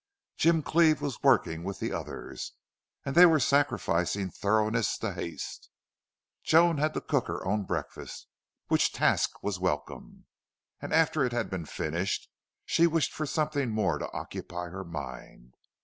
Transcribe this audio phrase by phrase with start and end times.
[0.35, 2.53] Jim Cleve was working with the others,
[3.05, 5.69] and they were sacrificing thoroughness to haste.
[6.41, 8.25] Joan had to cook her own breakfast,
[8.67, 10.25] which task was welcome,
[10.81, 12.31] and after it had been finished
[12.65, 15.53] she wished for something more to occupy her mind.